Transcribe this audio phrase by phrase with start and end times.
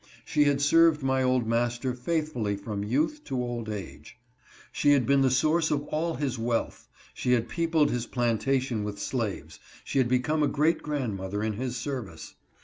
[0.25, 4.17] She had served my old master faithfully from youth to old age.
[4.71, 8.97] She had been the source of all his wealth; she had peopled his plantation with
[8.97, 12.33] slaves; she had become a great grandmother in his service.